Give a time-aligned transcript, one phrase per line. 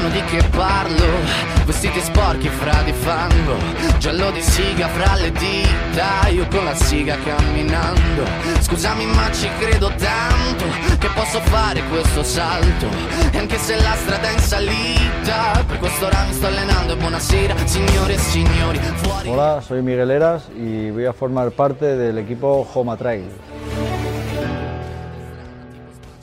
[0.00, 1.06] Sanno di che parlo,
[1.66, 3.56] vestiti sporchi fra di fango,
[3.98, 8.24] giallo di siga fra le dita, io con la siga camminando.
[8.60, 10.64] Scusami ma ci credo tanto
[10.98, 12.86] che posso fare questo salto,
[13.30, 16.96] e anche se la strada è in salita, per questo ora mi sto allenando e
[16.96, 18.80] buonasera signore e signori.
[19.02, 19.28] Fuori...
[19.28, 23.28] Hola, soy Miguel Eras y voy a formar parte del equipo Homa Trail.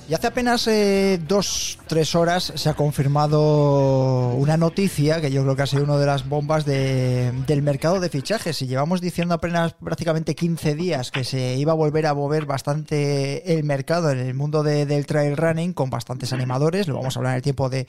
[0.09, 5.57] Y hace apenas eh, dos, tres horas se ha confirmado una noticia que yo creo
[5.57, 8.62] que ha sido una de las bombas de- del mercado de fichajes.
[8.62, 13.54] Y llevamos diciendo apenas prácticamente 15 días que se iba a volver a mover bastante
[13.54, 16.87] el mercado en el mundo de- del trail running con bastantes animadores.
[16.87, 17.85] Lo vamos a hablar en el tiempo de,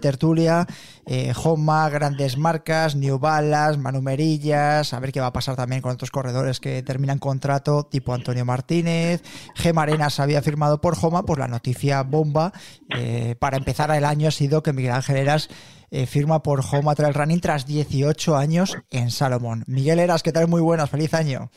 [0.00, 0.66] tertulia.
[1.06, 4.92] Eh, Homa, grandes marcas, New Balance, Manumerillas.
[4.92, 8.44] A ver qué va a pasar también con otros corredores que terminan contrato, tipo Antonio
[8.44, 9.22] Martínez.
[9.54, 11.59] Gem Arenas había firmado por Homa, pues la noticia
[12.04, 12.52] bomba
[12.96, 15.48] eh, para empezar el año ha sido que Miguel Ángel Eras
[15.90, 19.64] eh, firma por Homa Trail Running tras 18 años en Salomón.
[19.66, 20.46] Miguel Eras, ¿qué tal?
[20.48, 21.50] Muy buenas, feliz año.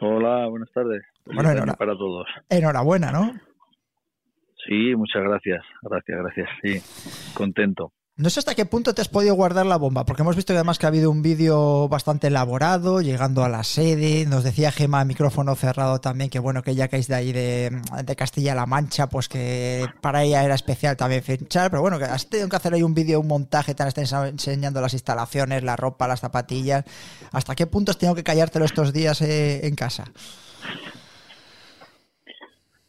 [0.00, 1.02] Hola, buenas tardes.
[1.24, 2.26] Bueno, Feliz año enhora- para todos.
[2.48, 3.32] Enhorabuena, ¿no?
[4.66, 5.62] Sí, muchas gracias.
[5.82, 6.48] Gracias, gracias.
[6.62, 7.92] Sí, contento.
[8.18, 10.76] No sé hasta qué punto te has podido guardar la bomba, porque hemos visto además
[10.76, 15.54] que ha habido un vídeo bastante elaborado, llegando a la sede, nos decía Gema, micrófono
[15.54, 19.28] cerrado también, que bueno, que ya que es de ahí de, de Castilla-La Mancha, pues
[19.28, 22.82] que para ella era especial también fichar, pero bueno, que has tenido que hacer ahí
[22.82, 23.92] un vídeo, un montaje, te han
[24.26, 26.84] enseñando las instalaciones, la ropa, las zapatillas.
[27.30, 30.06] ¿Hasta qué punto has tenido que callártelo estos días eh, en casa?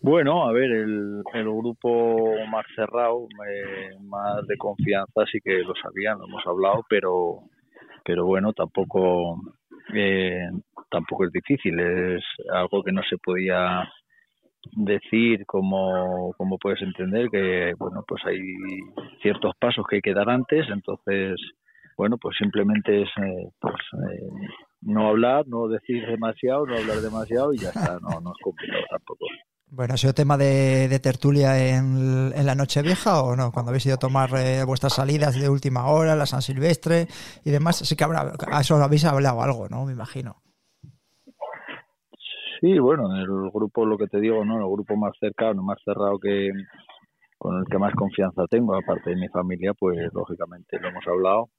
[0.02, 5.74] Bueno, a ver, el, el grupo más cerrado, eh, más de confianza, sí que lo
[5.76, 7.42] sabían, lo hemos hablado, pero,
[8.06, 9.42] pero bueno, tampoco,
[9.94, 10.48] eh,
[10.90, 12.24] tampoco es difícil, es
[12.54, 13.90] algo que no se podía
[14.74, 18.40] decir como, como puedes entender que bueno pues hay
[19.22, 21.40] ciertos pasos que hay que dar antes entonces
[21.98, 23.76] bueno pues simplemente es eh, pues
[24.12, 24.30] eh,
[24.82, 28.84] no hablar no decir demasiado no hablar demasiado y ya está no no es complicado
[28.90, 29.09] tampoco
[29.80, 33.50] Bueno, ¿ha sido tema de, tertulia en, la noche vieja o no?
[33.54, 37.08] Cuando habéis ido a tomar eh, vuestras salidas de última hora, la San Silvestre
[37.46, 39.86] y demás, sí que a eso habéis hablado algo, ¿no?
[39.86, 40.36] Me imagino.
[42.60, 44.58] Sí, bueno, en el grupo, lo que te digo, ¿no?
[44.58, 46.52] El grupo más cercano, más cerrado que
[47.38, 51.50] con el que más confianza tengo, aparte de mi familia, pues lógicamente lo hemos hablado.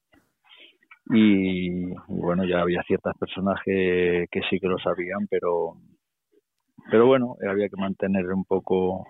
[1.06, 5.78] Y, bueno, ya había ciertas personas que sí que lo sabían, pero
[6.90, 9.06] pero bueno, había que mantener un poco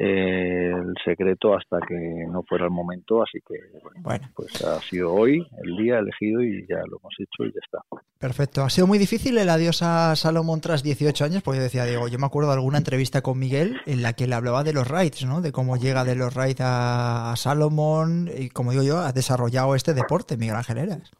[0.00, 4.28] eh, el secreto hasta que no fuera el momento, así que bueno, Bueno.
[4.36, 7.78] pues ha sido hoy el día elegido y ya lo hemos hecho y ya está.
[8.20, 8.62] Perfecto.
[8.62, 12.06] Ha sido muy difícil el adiós a Salomón tras 18 años, porque yo decía, digo,
[12.06, 14.86] yo me acuerdo de alguna entrevista con Miguel en la que le hablaba de los
[14.86, 15.40] raids, ¿no?
[15.40, 19.94] De cómo llega de los raids a, Salomón y, como digo yo, ha desarrollado este
[19.94, 21.10] deporte, Miguel Ángel Heras.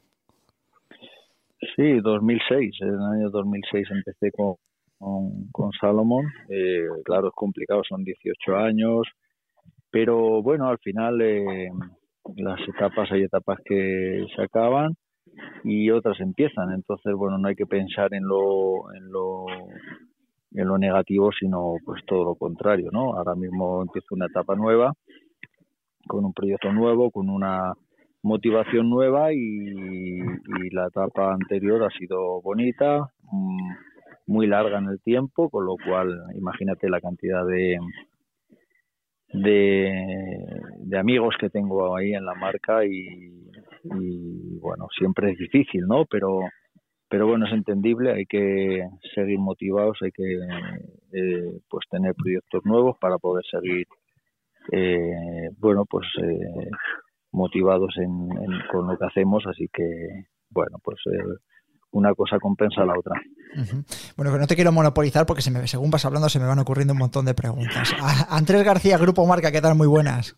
[1.75, 2.77] Sí, 2006.
[2.81, 4.55] En el año 2006 empecé con,
[4.99, 6.27] con, Salomón.
[6.49, 9.03] Eh, claro, es complicado, son 18 años.
[9.91, 11.71] Pero bueno, al final eh,
[12.37, 14.95] las etapas, hay etapas que se acaban
[15.65, 16.73] y otras empiezan.
[16.73, 19.47] Entonces, bueno, no hay que pensar en lo, en lo,
[20.53, 23.15] en lo negativo, sino pues todo lo contrario, ¿no?
[23.15, 24.93] Ahora mismo empiezo una etapa nueva,
[26.07, 27.73] con un proyecto nuevo, con una
[28.23, 33.71] motivación nueva y, y la etapa anterior ha sido bonita, mm,
[34.29, 37.79] muy larga en el tiempo, con lo cual imagínate la cantidad de,
[39.33, 43.51] de, amigos que tengo ahí en la marca y,
[43.85, 46.05] y bueno, siempre es difícil, ¿no?
[46.07, 46.41] Pero
[47.11, 50.25] pero bueno, es entendible, hay que seguir motivados, hay que
[51.13, 53.87] eh, pues tener proyectos nuevos para poder seguir
[54.73, 56.71] eh, bueno, pues eh,
[57.33, 59.85] motivados en, en- con lo que hacemos, así que
[60.51, 61.25] bueno, pues eh,
[61.91, 63.15] una cosa compensa a la otra.
[64.17, 66.59] Bueno, que no te quiero monopolizar porque se me, según vas hablando se me van
[66.59, 67.93] ocurriendo un montón de preguntas.
[68.01, 69.75] A- Andrés García, Grupo Marca, ¿qué tal?
[69.75, 70.37] Muy buenas.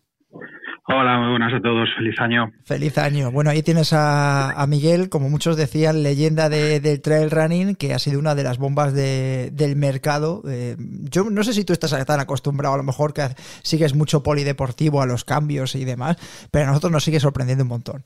[0.87, 1.87] Hola, muy buenas a todos.
[1.95, 2.51] Feliz año.
[2.65, 3.31] Feliz año.
[3.31, 8.19] Bueno, ahí tienes a, Miguel, como muchos decían, leyenda del trail running, que ha sido
[8.19, 10.41] una de las bombas del mercado.
[10.49, 13.21] Eh, yo no sé si tú estás tan acostumbrado, a lo mejor que
[13.61, 16.17] sigues mucho polideportivo a los cambios y demás,
[16.49, 18.01] pero a nosotros nos sigue sorprendiendo un montón.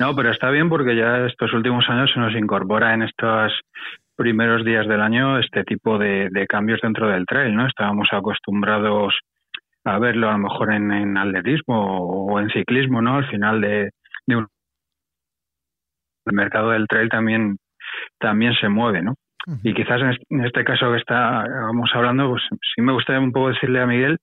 [0.00, 3.52] No, pero está bien porque ya estos últimos años se nos incorpora en estos
[4.16, 7.66] primeros días del año este tipo de, de cambios dentro del trail, ¿no?
[7.66, 9.14] Estábamos acostumbrados
[9.86, 13.16] a verlo a lo mejor en, atletismo o en ciclismo, ¿no?
[13.16, 13.90] Al final de,
[14.28, 14.46] un
[16.26, 17.56] el mercado del trail también
[18.18, 19.14] también se mueve, ¿no?
[19.62, 22.42] Y quizás en este caso que estábamos hablando, pues
[22.74, 24.18] sí me gustaría un poco decirle a Miguel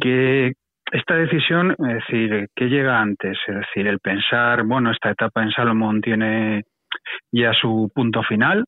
[0.00, 0.54] que
[0.94, 3.36] esta decisión, es decir, ¿qué llega antes?
[3.48, 6.62] Es decir, el pensar, bueno, esta etapa en Salomón tiene
[7.32, 8.64] ya su punto final,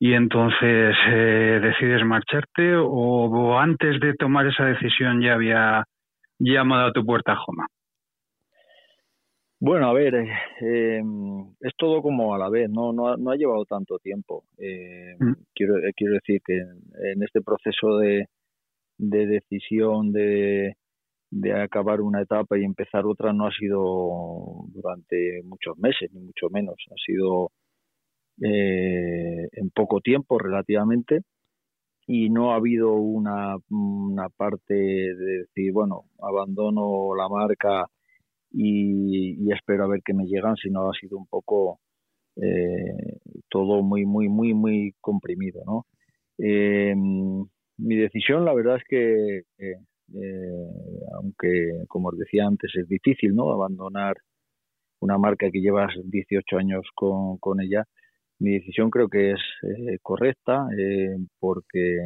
[0.00, 5.84] y entonces eh, decides marcharte o, antes de tomar esa decisión ya había
[6.40, 7.66] llamado a tu puerta Joma?
[9.60, 11.02] Bueno, a ver, eh,
[11.60, 14.44] es todo como a la vez, no, no, ha, llevado tanto tiempo.
[14.58, 15.32] Eh, mm.
[15.54, 18.26] quiero, quiero decir que en, este proceso de,
[18.98, 20.76] de decisión de,
[21.30, 26.48] de acabar una etapa y empezar otra no ha sido durante muchos meses, ni mucho
[26.50, 26.76] menos.
[26.90, 27.52] Ha sido
[28.42, 31.20] eh, en poco tiempo relativamente
[32.06, 37.86] y no ha habido una, una parte de decir, bueno, abandono la marca
[38.52, 41.78] y, espero a ver qué me llegan, sino ha sido un poco
[42.36, 43.18] eh,
[43.48, 45.86] todo muy, muy, muy, muy comprimido, ¿no?
[46.38, 49.42] Eh, mi decisión, la verdad es que,
[51.14, 53.52] aunque, como os decía antes, es difícil, ¿no?
[53.52, 54.16] Abandonar
[55.00, 57.84] una marca que llevas 18 años con, con ella,
[58.40, 61.98] mi decisión creo que es eh, correcta eh, porque,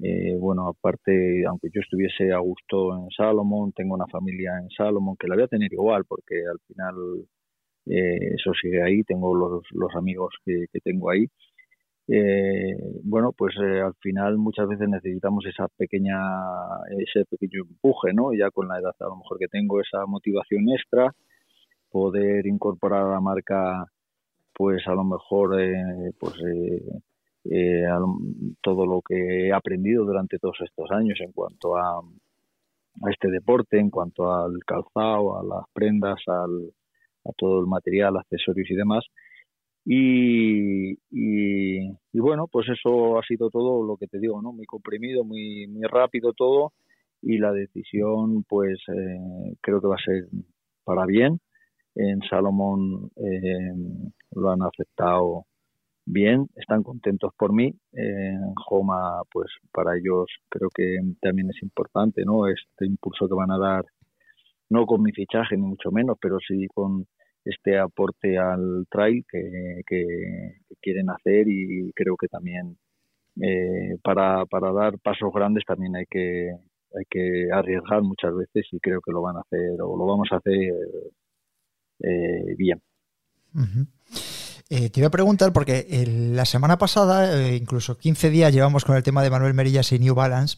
[0.00, 5.16] eh, bueno, aparte, aunque yo estuviese a gusto en Salomón, tengo una familia en Salomón
[5.16, 6.94] que la voy a tener igual porque al final
[7.84, 11.26] eso sigue ahí, tengo los, los amigos que, tengo ahí.
[13.04, 16.18] Bueno, pues al final muchas veces necesitamos esa pequeña,
[16.98, 18.32] ese pequeño empuje, ¿no?
[18.34, 21.14] Ya con la edad a lo mejor que tengo esa motivación extra,
[21.90, 23.86] poder incorporar a la marca
[24.54, 26.82] pues a lo mejor eh, pues eh,
[27.44, 27.84] eh,
[28.60, 33.78] todo lo que he aprendido durante todos estos años en cuanto a, a este deporte,
[33.78, 36.72] en cuanto al calzado, a las prendas, al,
[37.24, 39.04] a todo el material, accesorios y demás.
[39.84, 44.52] Y, y, bueno, pues eso ha sido todo lo que te digo, ¿no?
[44.52, 46.72] Muy comprimido, muy, muy rápido todo
[47.20, 48.80] y la decisión pues
[49.60, 50.26] creo que va a ser
[50.84, 51.40] para bien
[51.94, 53.72] en Salomón eh,
[54.32, 55.44] lo han aceptado
[56.04, 57.72] bien, están contentos por mí.
[57.92, 62.48] En Joma, pues para ellos creo que también es importante, ¿no?
[62.48, 63.84] Este impulso que van a dar,
[64.70, 67.06] no con mi fichaje ni mucho menos, pero sí con
[67.44, 69.82] este aporte al trail que,
[70.80, 72.76] quieren hacer y creo que también
[73.40, 76.50] eh, para, para dar pasos grandes también hay que
[76.94, 80.28] hay que arriesgar muchas veces y creo que lo van a hacer o lo vamos
[80.32, 80.54] a hacer
[82.00, 82.80] eh, bien.
[84.74, 85.86] Eh, te iba a preguntar, porque
[86.32, 89.98] la semana pasada, eh, incluso 15 días llevamos con el tema de Manuel Merillas y
[89.98, 90.56] New Balance,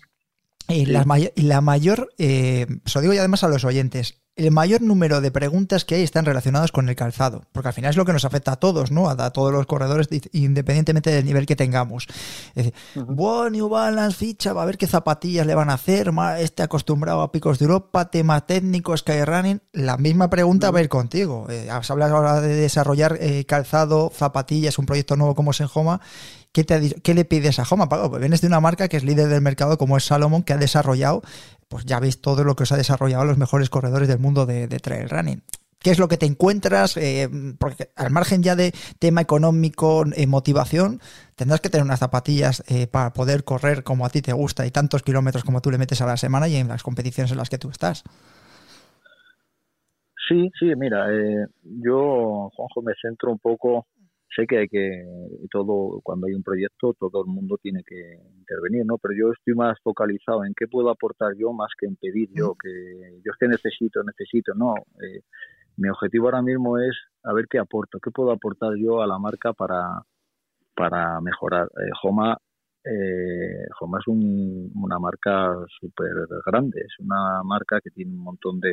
[0.68, 1.04] y la,
[1.34, 5.30] la, mayor, eh, se lo digo ya además a los oyentes, el mayor número de
[5.30, 8.24] preguntas que hay están relacionadas con el calzado, porque al final es lo que nos
[8.24, 9.08] afecta a todos, ¿no?
[9.08, 12.08] A, todos los corredores, independientemente del nivel que tengamos.
[12.54, 12.74] Es decir,
[13.06, 17.22] bueno, New Balance ficha, va a ver qué zapatillas le van a hacer, este acostumbrado
[17.22, 19.62] a picos de Europa, tema técnico, Skyrunning.
[19.72, 21.46] La misma pregunta va a ir contigo.
[21.48, 26.00] Eh, has hablado ahora de desarrollar eh, calzado, zapatillas, un proyecto nuevo como Senjoma.
[26.50, 27.88] ¿Qué, te ¿Qué le pides a Homa?
[27.88, 30.56] Pues vienes de una marca que es líder del mercado como es Salomon, que ha
[30.56, 31.22] desarrollado
[31.74, 34.68] pues ya veis todo lo que os ha desarrollado los mejores corredores del mundo de,
[34.68, 35.42] trail running.
[35.80, 36.96] ¿Qué es lo que te encuentras?
[36.96, 37.28] Eh,
[37.58, 41.00] porque al margen ya de tema económico, eh, motivación,
[41.34, 44.70] tendrás que tener unas zapatillas eh, para poder correr como a ti te gusta y
[44.70, 47.50] tantos kilómetros como tú le metes a la semana y en las competiciones en las
[47.50, 48.04] que tú estás.
[50.28, 51.06] Sí, sí, mira,
[51.64, 53.88] yo, Juanjo, me centro un poco
[54.34, 55.04] sé que hay que
[55.50, 59.54] todo cuando hay un proyecto todo el mundo tiene que intervenir no pero yo estoy
[59.54, 63.38] más focalizado en qué puedo aportar yo más que en pedir yo que yo es
[63.38, 65.20] que necesito necesito no eh,
[65.76, 69.18] mi objetivo ahora mismo es a ver qué aporto qué puedo aportar yo a la
[69.18, 70.02] marca para
[70.76, 71.66] para mejorar.
[71.66, 72.36] Eh, Joma
[72.84, 76.10] eh, Joma es una marca súper
[76.44, 78.70] grande es una marca que tiene un montón de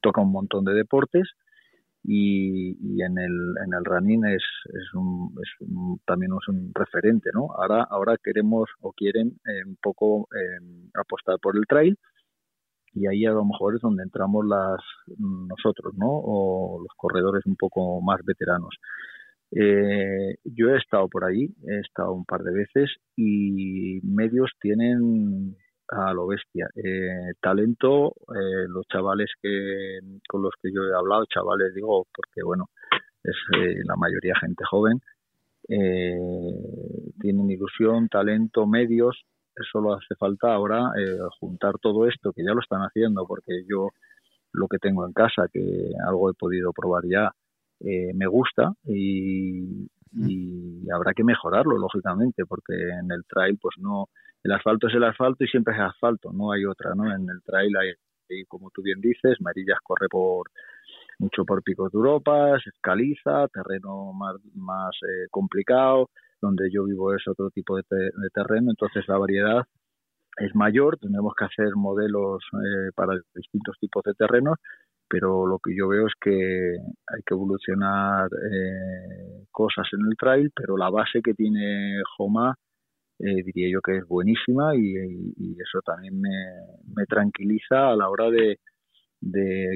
[0.00, 1.28] toca un montón de deportes
[2.02, 5.68] y, en el en el running es, es, un, es
[6.06, 11.38] también es un referente no ahora ahora queremos o quieren eh, un poco eh, apostar
[11.40, 11.96] por el trail
[12.92, 14.80] y ahí a lo mejor es donde entramos las
[15.18, 16.08] nosotros, ¿no?
[16.08, 18.74] O los corredores un poco más veteranos.
[19.52, 25.56] Eh, yo he estado por ahí, he estado un par de veces y medios tienen
[25.90, 26.68] a lo bestia.
[26.76, 32.42] Eh, talento, eh, los chavales que con los que yo he hablado, chavales digo, porque
[32.44, 32.66] bueno,
[33.22, 33.36] es
[33.84, 35.00] la mayoría gente joven,
[35.68, 39.24] tienen ilusión, talento, medios
[39.70, 43.88] solo hace falta ahora eh, juntar todo esto, que ya lo están haciendo, porque yo
[44.52, 47.32] lo que tengo en casa, que algo he podido probar ya,
[47.80, 49.88] eh, me gusta y,
[50.92, 54.08] habrá que mejorarlo, lógicamente, porque en el trail, pues no,
[54.42, 57.14] el asfalto es el asfalto y siempre es asfalto, no hay otra, ¿no?
[57.14, 60.50] En el trail hay, como tú bien dices, Marillas corre por
[61.18, 66.08] mucho por picos de Europa, se escaliza, terreno más, más eh, complicado,
[66.40, 67.84] donde yo vivo es otro tipo de,
[68.32, 69.64] terreno, entonces la variedad
[70.38, 74.56] es mayor, tenemos que hacer modelos eh, para distintos tipos de terrenos,
[75.06, 76.76] pero lo que yo veo es que
[77.08, 82.54] hay que evolucionar eh, cosas en el trail, pero la base que tiene Joma
[83.20, 84.96] eh, diría yo que es buenísima y,
[85.60, 88.58] eso también me, tranquiliza a la hora de,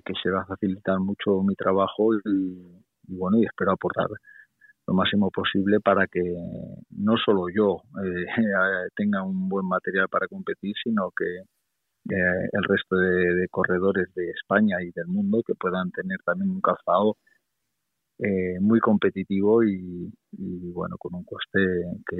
[0.04, 2.20] que se va a facilitar mucho mi trabajo y,
[3.08, 4.08] y bueno, y espero aportar
[4.86, 6.20] lo máximo posible para que
[6.90, 8.26] no solo yo eh,
[8.96, 11.38] tenga un buen material para competir, sino que
[12.10, 16.60] eh, el resto de, corredores de España y del mundo que puedan tener también un
[16.60, 17.16] calzado
[18.18, 20.12] eh, muy competitivo y,
[20.72, 21.60] bueno con un coste
[22.08, 22.16] que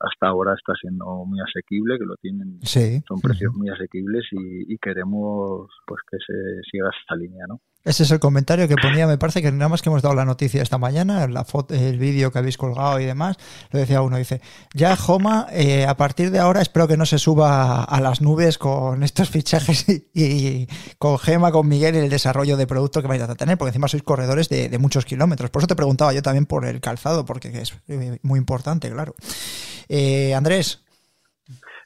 [0.00, 2.58] hasta ahora está siendo muy asequible que lo tienen
[3.06, 8.04] son precios muy asequibles y, y, queremos pues que se siga esta línea no ese
[8.04, 10.62] es el comentario que ponía, me parece que nada más que hemos dado la noticia
[10.62, 13.36] esta mañana, la foto, el vídeo que habéis colgado y demás,
[13.72, 14.40] lo decía uno, dice,
[14.72, 18.56] ya Joma, eh, a partir de ahora espero que no se suba a las nubes
[18.56, 23.22] con estos fichajes y, con Gema, con Miguel y el desarrollo de producto que vais
[23.22, 25.50] a tener, porque encima sois corredores de, muchos kilómetros.
[25.50, 29.14] Por eso te preguntaba yo también por el calzado, porque es eh, muy importante, claro.
[29.88, 30.84] Eh, Andrés.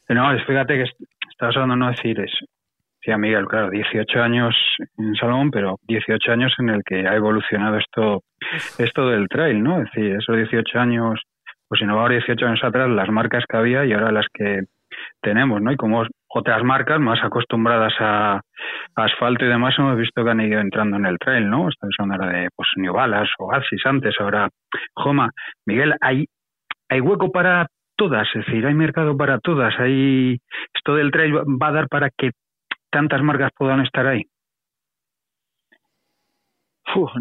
[0.09, 0.85] No, fíjate que
[1.31, 2.47] estás hablando no decir eso
[3.17, 4.55] Miguel, claro, 18 años
[4.99, 8.23] en Salomón, pero 18 años en el que ha evolucionado esto,
[8.79, 9.79] esto del trail, ¿no?
[9.79, 11.21] Es decir, esos 18 años,
[11.69, 14.63] pues si no va 18 años atrás, las marcas que había y ahora las que
[15.23, 15.73] tenemos, ¿no?
[15.73, 18.41] Y como otras marcas más acostumbradas a,
[18.97, 21.69] asfalto y demás hemos visto que han ido entrando en el trail, ¿no?
[21.69, 24.49] Estamos hablando ahora de pues New Balance o Axis antes, ahora
[24.95, 25.31] Joma.
[25.67, 26.27] Miguel, ¿hay,
[26.89, 30.39] hay hueco para todas, es decir, hay mercado para todas, hay
[30.75, 32.31] esto del trail va a dar para que
[32.97, 34.23] tantas marcas puedan estar ahí?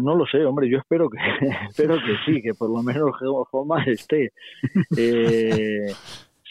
[0.00, 1.18] no lo sé, hombre, yo espero que
[1.68, 3.12] espero que sí, que por lo menos
[3.52, 4.32] Homa esté.
[4.96, 5.92] Eh,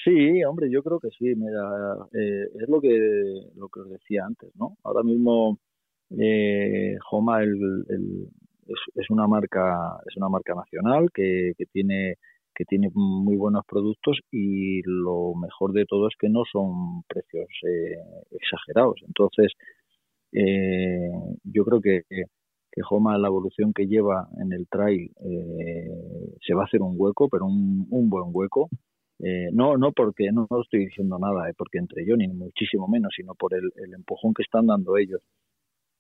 [0.04, 1.64] sí, hombre, yo creo que sí, mira,
[2.14, 2.96] eh, es lo que
[3.56, 4.78] lo que os decía antes, ¿no?
[4.84, 5.58] Ahora mismo
[6.12, 8.28] eh, Homa el,
[8.96, 12.18] es, una marca es una marca nacional que, que tiene
[12.56, 17.48] que tiene muy buenos productos y lo mejor de todo es que no son precios
[17.64, 17.98] eh,
[18.32, 18.96] exagerados.
[19.06, 19.52] Entonces,
[20.32, 21.12] eh,
[21.44, 26.64] yo creo que, que Homa, la evolución que lleva en el trail, eh, se va
[26.64, 28.70] a hacer un hueco, pero un, buen hueco.
[29.54, 33.54] no, no porque no, estoy diciendo nada, porque entre yo ni muchísimo menos, sino por
[33.54, 35.22] el empujón que están dando ellos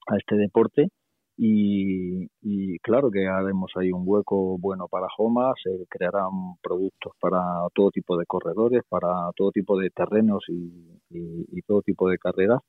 [0.07, 0.89] a este deporte
[1.37, 7.41] y, claro que haremos ahí un hueco bueno para Joma, se crearán productos para
[7.73, 12.59] todo tipo de corredores, para todo tipo de terrenos y, todo tipo de carreras.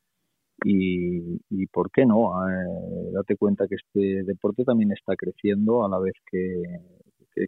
[0.65, 5.89] Y, y por qué no, eh, date cuenta que este deporte también está creciendo a
[5.89, 6.63] la vez que,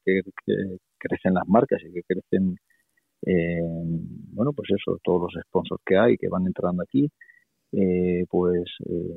[0.04, 0.20] que,
[0.98, 2.56] crecen las marcas y que crecen,
[3.26, 3.60] eh,
[4.34, 7.10] bueno, pues eso, todos los sponsors que hay que van entrando aquí
[7.72, 9.14] eh, pues eh,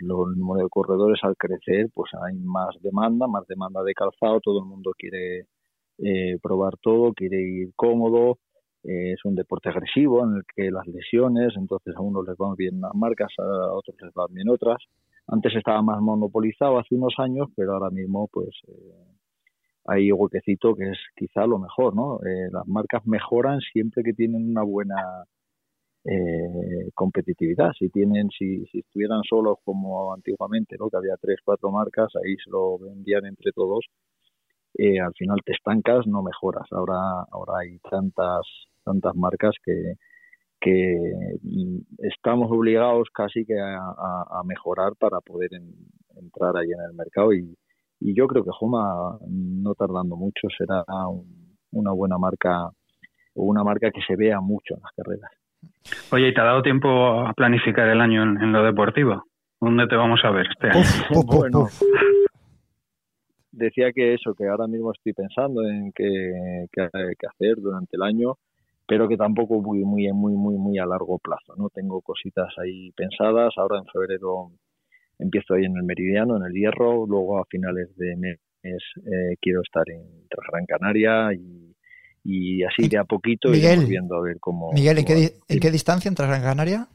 [0.00, 4.66] los de corredores al crecer pues hay más demanda, más demanda de calzado, todo el
[4.66, 5.46] mundo quiere
[5.98, 8.38] eh, probar todo, quiere ir cómodo,
[8.84, 12.54] eh, es un deporte agresivo en el que las lesiones, entonces a unos les van
[12.54, 14.78] bien unas marcas, a otros les van bien otras.
[15.26, 18.50] Antes estaba más monopolizado hace unos años, pero ahora mismo pues
[19.84, 22.20] hay huequecito que es quizá lo mejor, ¿no?
[22.52, 25.24] las marcas mejoran siempre que tienen una buena
[26.10, 27.72] eh, competitividad.
[27.78, 30.88] Si tienen, si, si estuvieran solos como antiguamente, ¿no?
[30.88, 33.84] que había tres, cuatro marcas, ahí se lo vendían entre todos,
[34.78, 36.66] eh, al final te estancas, no mejoras.
[36.72, 36.96] Ahora,
[37.30, 38.42] ahora hay tantas,
[38.84, 39.94] tantas marcas que,
[40.60, 41.12] que
[41.42, 45.50] mm, estamos obligados casi que a, mejorar para poder
[46.16, 47.54] entrar ahí en el mercado y,
[48.00, 50.84] yo creo que Joma no tardando mucho será
[51.72, 52.70] una buena marca
[53.34, 55.32] o una marca que se vea mucho en las carreras.
[56.12, 56.88] Oye, ¿y te ha dado tiempo
[57.26, 59.24] a planificar el año en, lo deportivo?
[59.60, 61.22] ¿Dónde te vamos a ver este año?
[61.24, 61.68] bueno,
[63.58, 66.66] decía que eso, que ahora mismo estoy pensando en qué,
[67.28, 68.36] hacer durante el año,
[68.86, 71.54] pero que tampoco muy, muy, muy, muy, muy a largo plazo.
[71.56, 73.52] No tengo cositas ahí pensadas.
[73.56, 74.52] Ahora en febrero
[75.18, 77.06] empiezo ahí en el Meridiano, en el Hierro.
[77.06, 81.67] Luego a finales de mes eh, quiero estar en Gran Canaria y,
[82.30, 84.70] y así de a poquito Miguel, viendo a ver cómo.
[84.74, 86.86] Miguel, ¿en, qué, ¿en qué distancia entre Gran Canaria?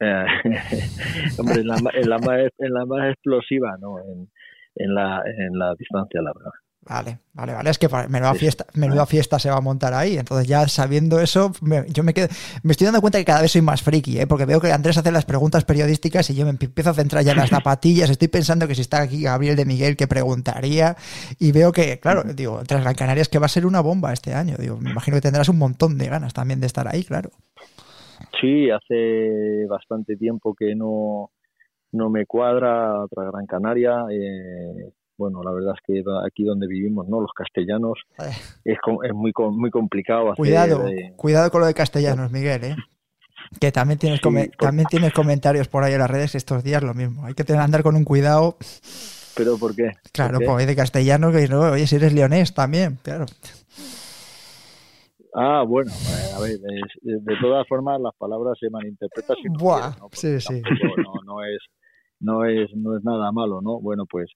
[0.00, 0.26] Eh,
[1.38, 3.98] hombre, en la, en, la más, en la más explosiva, ¿no?
[4.00, 4.28] En,
[4.74, 6.50] en, la, en la distancia larga.
[6.86, 7.70] Vale, vale, vale.
[7.70, 10.18] Es que menuda fiesta, menuda fiesta se va a montar ahí.
[10.18, 11.52] Entonces, ya sabiendo eso,
[11.88, 12.28] yo me quedo.
[12.62, 14.26] Me estoy dando cuenta que cada vez soy más friki, ¿eh?
[14.26, 17.32] porque veo que Andrés hace las preguntas periodísticas y yo me empiezo a centrar ya
[17.32, 18.10] en las zapatillas.
[18.10, 20.96] Estoy pensando que si está aquí Gabriel de Miguel, que preguntaría.
[21.38, 24.34] Y veo que, claro, digo, tras la Canarias, que va a ser una bomba este
[24.34, 24.56] año.
[24.58, 27.30] Digo, me imagino que tendrás un montón de ganas también de estar ahí, claro.
[28.40, 31.30] Sí, hace bastante tiempo que no,
[31.92, 34.04] no me cuadra otra Gran Canaria.
[34.10, 37.20] Eh, bueno, la verdad es que aquí donde vivimos, ¿no?
[37.20, 37.98] Los castellanos
[38.64, 40.34] es, es muy muy complicado.
[40.36, 40.84] cuidado,
[41.16, 42.76] cuidado con lo de castellanos, Miguel, ¿eh?
[43.60, 44.20] Que también tienes
[44.58, 47.24] también tienes comentarios por ahí en las redes estos días lo mismo.
[47.24, 48.56] Hay que tener andar con un cuidado.
[49.36, 49.92] ¿Pero por qué?
[50.12, 53.26] Claro, pues de castellano que no, oye, si eres leonés también, claro.
[55.36, 59.36] Ah, bueno, eh, a ver, de, todas formas las palabras se malinterpretan.
[59.42, 60.62] Si Buah, sí, sí.
[61.02, 61.58] No, no, es,
[62.20, 63.80] no, es, no es nada malo, ¿no?
[63.80, 64.30] Bueno, pues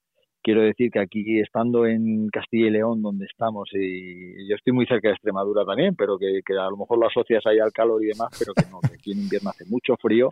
[0.48, 4.86] quiero decir que aquí estando en Castilla y León donde estamos y yo estoy muy
[4.86, 8.06] cerca de Extremadura también pero que, a lo mejor lo asocias ahí al calor y
[8.06, 10.30] demás pero que no que aquí en invierno hace mucho frío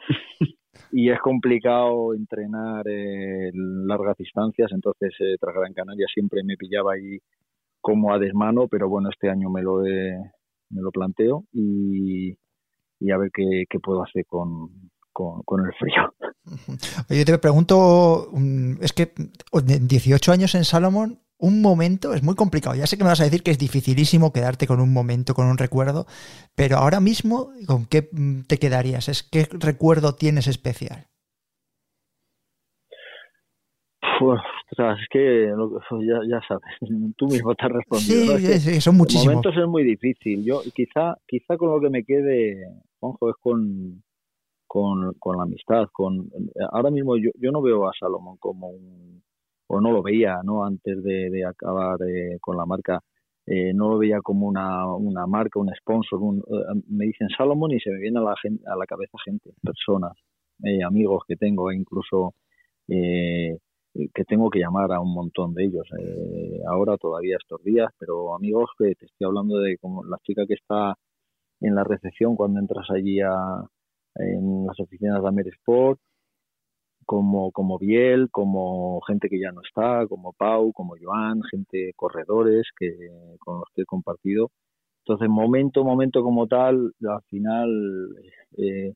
[0.91, 4.71] y es complicado entrenar eh, largas distancias.
[4.73, 7.19] Entonces eh, tras Gran Canaria siempre me pillaba ahí
[7.83, 12.33] como a desmano pero bueno este año me lo me lo planteo y,
[13.13, 14.71] a ver qué puedo hacer con,
[15.17, 16.15] con, el frío.
[17.11, 18.29] Oye, te pregunto,
[18.81, 19.13] es que
[19.53, 22.77] 18 años en Salomón, un momento es muy complicado.
[22.77, 25.47] Ya sé que me vas a decir que es dificilísimo quedarte con un momento, con
[25.47, 26.07] un recuerdo,
[26.55, 28.09] pero ahora mismo, ¿con qué
[28.47, 29.09] te quedarías?
[29.09, 31.07] ¿Es qué recuerdo tienes especial?
[34.79, 35.53] es que
[36.29, 36.65] ya, sabes,
[37.17, 38.39] tú mismo te has respondido.
[38.39, 39.35] Sí, sí, son muchísimos.
[39.35, 40.45] momentos es muy difícil.
[40.45, 42.67] Yo quizá, quizá con lo que me quede,
[42.99, 44.03] Juanjo, es con,
[44.67, 45.89] con, con la amistad.
[45.93, 46.31] Con,
[46.73, 49.23] ahora mismo yo, yo no veo a Salomón como un,
[49.69, 50.65] o no lo veía, ¿no?
[50.65, 53.01] Antes de, acabar eh, con la marca,
[53.47, 56.21] eh, no lo veía como una, una marca, un sponsor.
[56.21, 59.51] Un, eh, me dicen Salomón y se me viene a la, a la cabeza gente,
[59.63, 60.13] personas,
[60.87, 62.35] amigos que tengo, e incluso
[62.89, 65.87] que tengo que llamar a un montón de ellos.
[66.69, 70.55] ahora todavía estos días, pero amigos que te estoy hablando de como la chica que
[70.55, 70.95] está
[71.61, 73.65] en la recepción cuando entras allí a,
[74.19, 76.01] en las oficinas de Amerisport,
[77.05, 82.67] como, como Biel, como gente que ya no está, como Pau, como Joan, gente corredores
[82.79, 82.91] que
[83.39, 84.51] con los que he compartido.
[85.05, 87.71] Entonces, momento, momento como tal, al final
[88.59, 88.93] eh,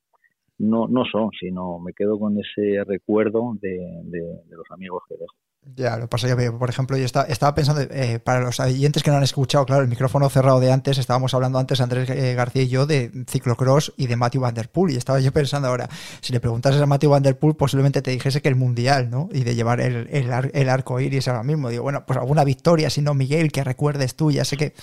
[0.59, 5.35] no, no son, sino me quedo con ese recuerdo de, de los amigos que dejo.
[5.63, 9.11] Ya, lo pasa que, por ejemplo, yo estaba, estaba pensando, eh, para los oyentes que
[9.11, 12.63] no han escuchado, claro, el micrófono cerrado de antes, estábamos hablando antes, Andrés eh, García
[12.63, 14.55] y yo, de ciclocross y de Matthew Van
[14.89, 15.91] y estaba yo pensando ahora,
[16.23, 17.23] si le preguntases a Matthew Van
[17.59, 19.29] posiblemente te dijese que el Mundial, ¿no?
[19.33, 21.69] Y de llevar el, el, arco iris ahora mismo.
[21.69, 24.75] Digo, bueno, pues alguna victoria, si no, Miguel, que recuerdes tú, ya sé que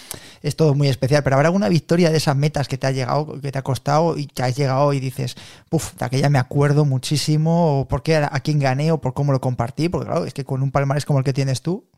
[0.44, 3.42] es todo muy especial, pero ¿habrá alguna victoria de esas metas que te ha llegado,
[3.42, 5.36] que te ha costado y que has llegado y dices,
[5.70, 9.32] puf, de aquella me acuerdo muchísimo, o por qué a quién gané, o por cómo
[9.32, 11.90] lo compartí, porque claro, es que con un palmarés como el que tienes tú?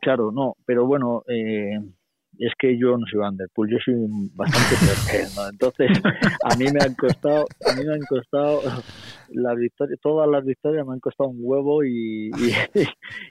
[0.00, 1.78] Claro, no, pero bueno, eh,
[2.38, 3.94] es que yo no soy Van Der yo soy
[4.34, 4.74] bastante
[5.10, 5.48] peor ¿no?
[5.48, 6.02] Entonces,
[6.44, 8.60] a mí me han costado, a mí me han costado
[9.30, 12.30] las victorias, todas las victorias me han costado un huevo y,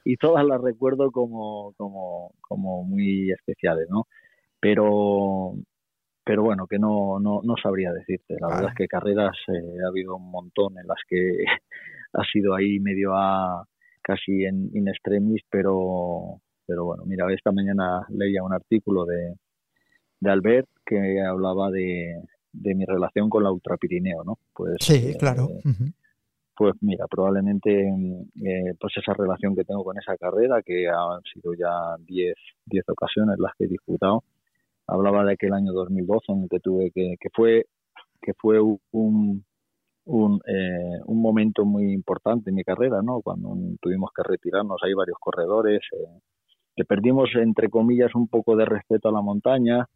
[0.04, 4.08] y, todas las recuerdo como, como, como muy especiales, ¿no?
[4.60, 5.54] Pero
[6.26, 8.36] pero bueno, que no, no, no sabría decirte.
[8.40, 11.46] La verdad es que carreras eh, ha habido un montón en las que
[12.14, 13.64] ha sido ahí medio a,
[14.06, 19.34] casi en in extremis, pero, pero bueno, mira, esta mañana leía un artículo de,
[20.20, 22.22] de Albert que hablaba de,
[22.54, 24.38] de mi relación con la Ultrapirineo, ¿no?
[24.54, 25.48] Pues, sí, eh, claro.
[26.56, 31.54] Pues mira, probablemente eh, pues esa relación que tengo con esa carrera, que han sido
[31.54, 34.24] ya 10 diez, ocasiones las que he disputado,
[34.88, 37.65] hablaba de aquel año 2012 en el que tuve que, que fue
[38.22, 39.46] que fue un,
[40.06, 43.22] un, eh, un momento muy importante en mi carrera, ¿no?
[43.22, 49.10] Cuando tuvimos que retirarnos, hay varios corredores, eh, perdimos, entre comillas, un poco de respeto
[49.10, 49.88] a la montaña,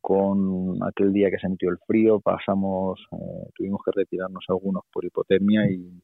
[0.00, 5.70] con aquel día que se el frío, pasamos, eh, tuvimos que retirarnos algunos por hipotermia
[5.70, 6.02] y,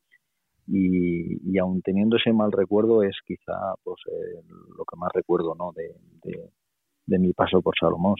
[0.68, 3.96] y, y aún teniendo ese mal recuerdo es quizá pues
[4.76, 5.96] lo que más recuerdo no de,
[7.06, 8.14] de, mi paso por Salomón,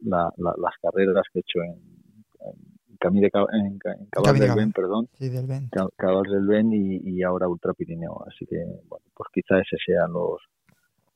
[0.00, 3.78] las carreras que he hecho en, de, en,
[4.10, 5.68] Cabal del Ben, perdón, sí, del ben.
[5.96, 8.56] Cabal del Ben y, y, ahora Ultra Pirineo, así que
[8.88, 9.76] bueno, pues quizá ese
[10.08, 10.40] los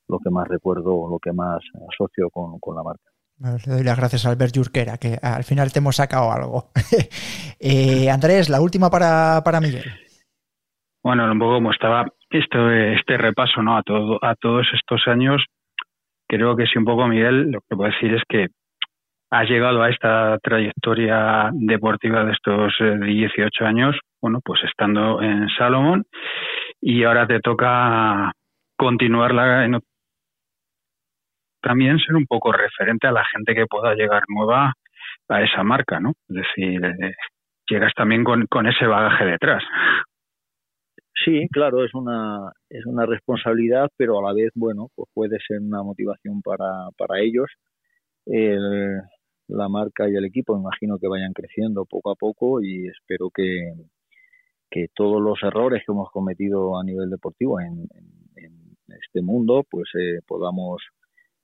[0.08, 3.10] lo que más recuerdo o lo que más asocio con, con la marca.
[3.40, 6.70] Le doy las gracias a Albert Jurquera, que al final te hemos sacado algo.
[7.60, 9.84] eh, Andrés, la última para, para Miguel.
[11.02, 13.78] Bueno, un poco como estaba este, este repaso ¿no?
[13.78, 15.42] a, todo, a todos estos años,
[16.28, 18.48] creo que sí un poco, Miguel, lo que puedo decir es que
[19.30, 25.48] has llegado a esta trayectoria deportiva de estos 18 eh, años, bueno, pues estando en
[25.50, 26.04] Salomón
[26.80, 28.32] y ahora te toca
[28.76, 29.78] continuarla en
[31.62, 34.72] también ser un poco referente a la gente que pueda llegar nueva
[35.28, 36.14] a esa marca, ¿no?
[36.28, 37.14] Es decir, eh,
[37.68, 39.62] llegas también con, con ese bagaje detrás.
[41.24, 45.60] Sí, claro, es una, es una responsabilidad, pero a la vez, bueno, pues puede ser
[45.60, 47.46] una motivación para, para ellos.
[49.50, 53.72] La marca y el equipo, imagino que vayan creciendo poco a poco y espero que,
[54.70, 57.88] que todos los errores que hemos cometido a nivel deportivo en,
[58.36, 58.60] en,
[59.04, 60.82] este mundo, pues eh, podamos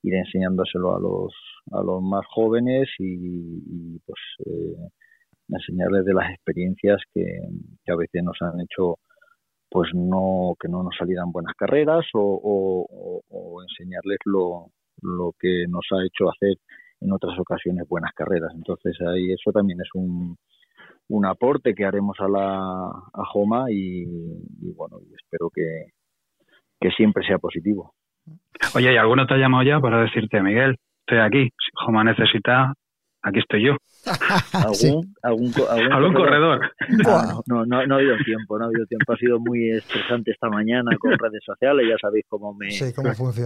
[0.02, 1.32] ir enseñándoselo a los,
[1.70, 4.88] a los más jóvenes y, pues eh,
[5.48, 7.24] enseñarles de las experiencias que,
[7.84, 8.98] que a veces nos han hecho
[9.68, 14.70] pues no que no nos salieran buenas carreras o, enseñarles lo,
[15.02, 16.56] lo que nos ha hecho hacer
[17.00, 18.52] en otras ocasiones buenas carreras.
[18.54, 20.36] Entonces ahí eso también es un,
[21.08, 24.04] un aporte que haremos a la a Joma y,
[24.74, 25.92] bueno, espero que,
[26.80, 27.94] que siempre sea positivo.
[28.74, 32.74] Oye, ¿y alguno te ha llamado ya para decirte, Miguel, estoy aquí, Joma necesita
[33.26, 33.76] aquí estoy yo.
[34.52, 36.60] ¿Algún, algún, corredor?
[37.04, 39.12] No, no, no, ha habido tiempo, no ha habido tiempo.
[39.12, 41.86] Ha sido muy estresante esta mañana con redes sociales.
[41.88, 42.68] Ya sabéis cómo me,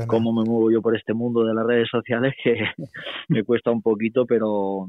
[0.06, 2.56] cómo, me muevo yo por este mundo de las redes sociales, que
[3.28, 4.88] me cuesta un poquito, pero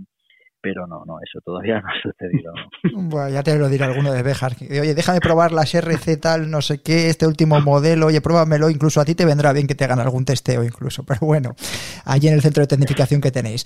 [0.61, 2.53] pero no, no, eso todavía no ha sucedido.
[2.93, 4.55] Bueno, ya te lo dirá alguno de Bejar.
[4.61, 9.01] Oye, déjame probar las RC tal, no sé qué, este último modelo, oye, pruébamelo, incluso
[9.01, 11.55] a ti te vendrá bien que te hagan algún testeo incluso, pero bueno,
[12.05, 13.65] allí en el centro de tecnificación que tenéis.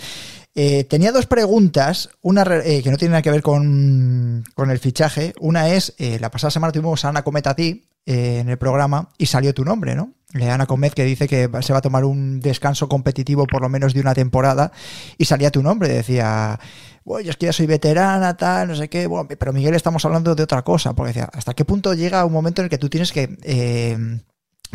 [0.56, 4.80] Eh, tenía dos preguntas, una eh, que no tiene nada que ver con, con el
[4.80, 8.58] fichaje, una es, eh, la pasada semana tuvimos a Ana Cometa a ti en el
[8.58, 10.14] programa y salió tu nombre, ¿no?
[10.34, 13.94] Leana Comet que dice que se va a tomar un descanso competitivo por lo menos
[13.94, 14.72] de una temporada
[15.18, 16.60] y salía tu nombre, decía,
[17.06, 20.36] bueno, es que ya soy veterana, tal, no sé qué, bueno, pero Miguel estamos hablando
[20.36, 22.90] de otra cosa, porque decía, ¿hasta qué punto llega un momento en el que tú
[22.90, 23.38] tienes que...
[23.44, 24.20] Eh,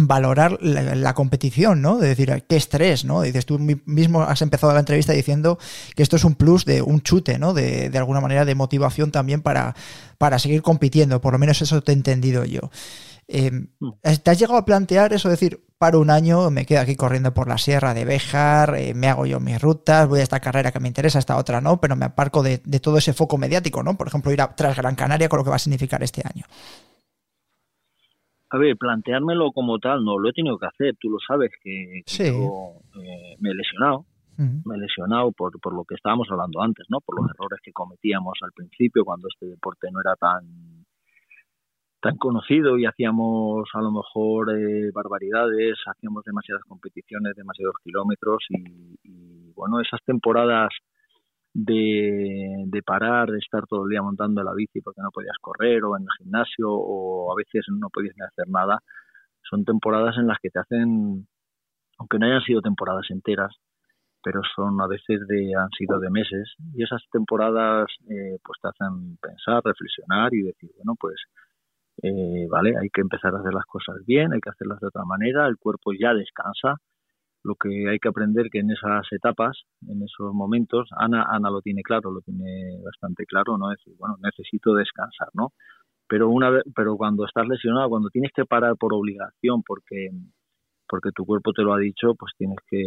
[0.06, 1.98] valorar la, competición, ¿no?
[1.98, 3.20] De decir, qué estrés, ¿no?
[3.22, 5.58] Dices, tú mismo has empezado la entrevista diciendo
[5.94, 7.52] que esto es un plus de un chute, ¿no?
[7.52, 9.74] De, de alguna manera de motivación también para,
[10.16, 12.70] para seguir compitiendo, por lo menos eso te he entendido yo.
[13.32, 13.90] Em, mm.
[14.24, 15.28] ¿Te has llegado a plantear eso?
[15.28, 19.06] decir, paro un año, me quedo aquí corriendo por la sierra de Béjar, eh, me
[19.06, 21.94] hago yo mis rutas, voy a esta carrera que me interesa, esta otra no, pero
[21.94, 23.96] me aparco de, todo ese foco mediático, ¿no?
[23.96, 26.44] Por ejemplo, ir a tras Gran Canaria con lo que va a significar este año.
[28.50, 32.02] A ver, planteármelo como tal, no, lo he tenido que hacer, tú lo sabes, que,
[32.04, 34.06] yo eh, me he lesionado,
[34.38, 36.98] me he lesionado por, por lo que estábamos hablando antes, ¿no?
[37.00, 40.79] Por los errores que cometíamos al principio cuando este deporte no era tan
[42.00, 49.52] tan conocido y hacíamos a lo mejor eh, barbaridades, hacíamos demasiadas competiciones, demasiados kilómetros y,
[49.54, 50.70] bueno, esas temporadas
[51.52, 55.84] de, de, parar, de estar todo el día montando la bici porque no podías correr
[55.84, 58.80] o en el gimnasio o a veces no podías ni hacer nada,
[59.42, 61.26] son temporadas en las que te hacen,
[61.98, 63.54] aunque no hayan sido temporadas enteras,
[64.22, 68.68] pero son a veces de han sido de meses y esas temporadas eh, pues te
[68.68, 71.16] hacen pensar, reflexionar y decir bueno pues
[72.02, 75.04] eh, vale, hay que empezar a hacer las cosas bien, hay que hacerlas de otra
[75.04, 76.76] manera, el cuerpo ya descansa.
[77.42, 81.62] Lo que hay que aprender que en esas etapas, en esos momentos, Ana, Ana lo
[81.62, 83.72] tiene claro, lo tiene bastante claro, ¿no?
[83.72, 85.52] Es decir, bueno, necesito descansar, ¿no?
[86.06, 90.10] Pero una vez, pero cuando estás lesionado, cuando tienes que parar por obligación, porque
[90.90, 92.78] porque tu cuerpo te lo ha dicho, pues tienes que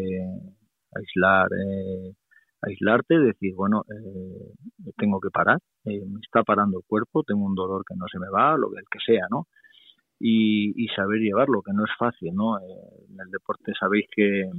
[0.93, 2.13] aislar eh,
[2.65, 7.55] aislarte, decir, bueno, eh, tengo que parar, eh, me está parando el cuerpo, tengo un
[7.55, 9.47] dolor que no se me va, lo que sea, ¿no?
[10.19, 12.57] Y, saber llevarlo, que no es fácil, ¿no?
[12.59, 12.61] Eh,
[13.09, 14.49] en el deporte sabéis que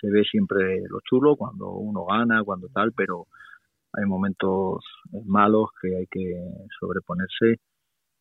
[0.00, 3.26] se ve siempre lo chulo cuando uno gana, cuando tal, pero
[3.92, 4.84] hay momentos
[5.24, 6.34] malos que hay que
[6.78, 7.60] sobreponerse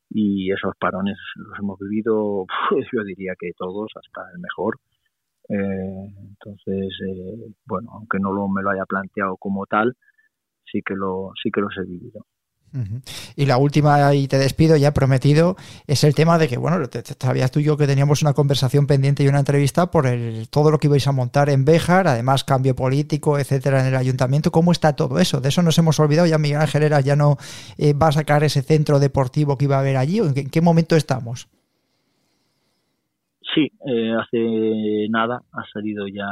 [0.10, 4.78] y esos parones los hemos vivido, pues yo diría que todos, hasta el mejor,
[5.50, 9.96] Eh, entonces, eh, bueno, aunque no lo, me lo haya planteado como tal,
[10.72, 12.26] sí que lo, sí que los he vivido.
[13.36, 15.56] Y la última, y te despido, ya prometido,
[15.88, 16.78] es el tema de que, bueno,
[17.20, 20.70] sabías tú y yo que teníamos una conversación pendiente y una entrevista por el, todo
[20.70, 24.52] lo que ibais a montar en Béjar, además cambio político, etcétera, en el ayuntamiento.
[24.52, 25.42] ¿Cómo está todo eso?
[25.42, 26.28] De eso nos hemos olvidado.
[26.28, 27.38] Ya Miguel Ángel ya no
[27.78, 30.20] eh, va a sacar ese centro deportivo que iba a haber allí.
[30.20, 31.48] ¿En qué, momento estamos?
[33.54, 36.28] Sí, eh, hace nada ha salido ya,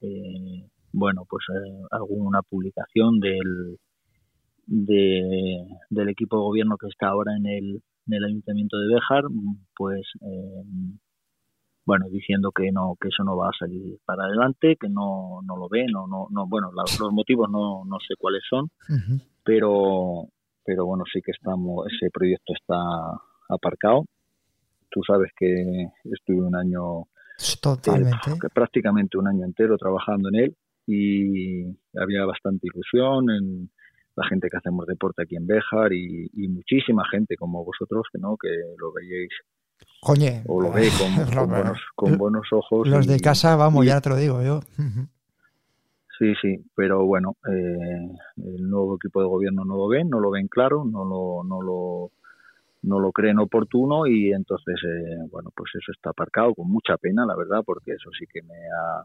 [0.00, 1.44] eh, bueno, pues
[1.90, 3.78] alguna publicación del
[4.66, 9.24] de, del equipo de gobierno que está ahora en el, en el ayuntamiento de Béjar,
[9.76, 10.62] pues eh,
[11.84, 15.56] bueno, diciendo que no que eso no va a salir para adelante, que no, no
[15.56, 18.70] lo ve, no, no, no bueno, los, motivos no, no sé cuáles son,
[19.44, 20.28] pero
[20.64, 22.76] pero bueno, sí que estamos ese proyecto está
[23.48, 24.04] aparcado.
[24.90, 27.06] Tú sabes que estuve un año
[27.60, 28.30] Totalmente.
[28.30, 31.64] Eh, prácticamente un año entero trabajando en él y
[31.98, 33.70] había bastante ilusión en
[34.16, 38.36] la gente que hacemos deporte aquí en Béjar y, muchísima gente como vosotros que no
[38.36, 38.48] que
[38.78, 39.30] lo veíais
[40.02, 40.92] Coñe, o lo veis
[41.94, 44.60] con, buenos, ojos los de casa vamos ya te lo digo yo
[46.18, 50.30] sí sí pero bueno eh, el nuevo equipo de gobierno no lo ven no lo
[50.30, 52.10] ven claro no lo no lo
[52.82, 57.26] no lo creen oportuno y entonces eh, bueno pues eso está aparcado con mucha pena
[57.26, 59.04] la verdad porque eso sí que me ha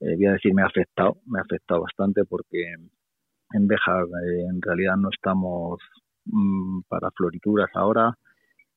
[0.00, 2.74] eh, voy a decir me ha afectado me ha afectado bastante porque
[3.52, 5.80] en Beja eh, en realidad no estamos
[6.26, 8.14] mm, para florituras ahora,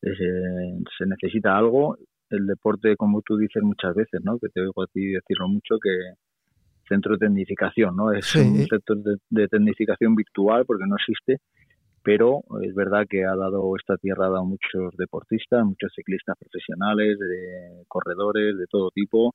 [0.01, 0.13] eh,
[0.97, 1.97] se necesita algo.
[2.29, 4.39] El deporte, como tú dices muchas veces, ¿no?
[4.39, 5.91] que te oigo a ti decirlo mucho, que
[6.87, 8.11] centro de tecnificación, ¿no?
[8.11, 8.97] Es un sector
[9.29, 11.37] de, tecnificación virtual porque no existe,
[12.03, 17.83] pero es verdad que ha dado esta tierra a muchos deportistas, muchos ciclistas profesionales, de
[17.87, 19.33] corredores de todo tipo,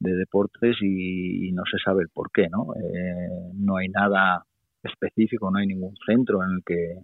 [0.00, 2.74] de deportes y, no se sabe el por qué, ¿no?
[2.74, 4.44] Eh, no hay nada
[4.82, 7.02] específico, no hay ningún centro en el que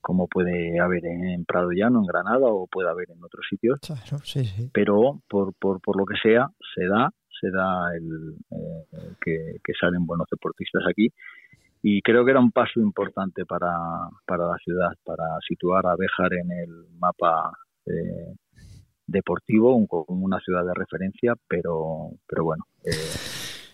[0.00, 3.78] como puede haber en Prado Llano, en Granada o puede haber en otros sitios.
[4.72, 10.06] Pero por, por, por lo que sea, se da, se da el, eh, que, salen
[10.06, 11.08] buenos deportistas aquí.
[11.82, 13.72] Y creo que era un paso importante para,
[14.26, 17.52] para la ciudad, para situar a Béjar en el mapa
[17.86, 18.34] eh,
[19.06, 22.90] deportivo, como una ciudad de referencia, pero, pero bueno, eh,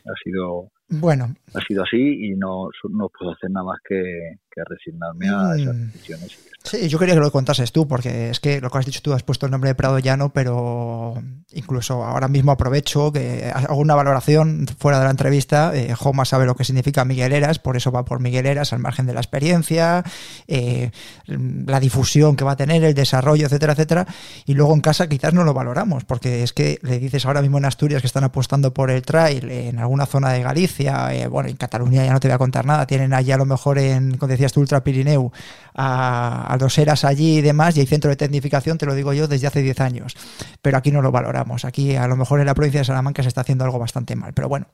[0.06, 1.34] ha sido bueno.
[1.54, 5.86] Ha sido así y no, no puedo hacer nada más que, resignarme a esas mm.
[5.86, 6.38] decisiones.
[6.66, 9.12] Sí, yo quería que lo contases tú, porque es que lo que has dicho tú
[9.12, 11.14] has puesto el nombre de Prado Llano, pero
[11.52, 15.70] incluso ahora mismo aprovecho que hago una valoración fuera de la entrevista.
[15.76, 18.80] Eh, Joma sabe lo que significa Miguel Eras, por eso va por Miguel Eras al
[18.80, 20.02] margen de la experiencia,
[20.48, 20.90] eh,
[21.26, 24.06] la difusión que va a tener, el desarrollo, etcétera, etcétera.
[24.44, 27.58] Y luego en casa quizás no lo valoramos, porque es que le dices ahora mismo
[27.58, 31.48] en Asturias que están apostando por el trail en alguna zona de Galicia, eh, bueno,
[31.48, 34.16] en Cataluña ya no te voy a contar nada, tienen allí a lo mejor en,
[34.16, 35.30] como decías tú, Ultra Pirineu,
[35.74, 39.12] a, a dos eras allí y demás, y hay centro de tecnificación, te lo digo
[39.12, 40.16] yo, desde hace 10 años.
[40.62, 41.64] Pero aquí no lo valoramos.
[41.64, 44.32] Aquí a lo mejor en la provincia de Salamanca se está haciendo algo bastante mal.
[44.32, 44.66] Pero bueno,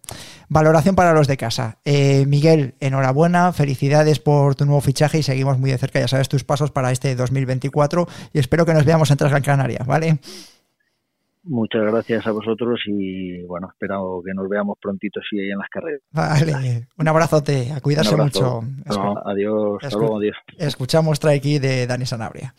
[0.48, 1.78] valoración para los de casa.
[1.84, 6.28] Eh, Miguel, enhorabuena, felicidades por tu nuevo fichaje y seguimos muy de cerca, ya sabes,
[6.28, 10.18] tus pasos para este 2024 y espero que nos veamos en Transgran Canaria, ¿vale?
[11.44, 15.68] Muchas gracias a vosotros y bueno, espero que nos veamos prontito si hay en las
[15.68, 16.00] carreras.
[16.12, 18.62] Vale, un abrazote, a cuidarse mucho.
[19.24, 20.36] adiós, hasta luego, adiós.
[20.58, 22.54] Escuchamos Traiki de Dani Sanabria.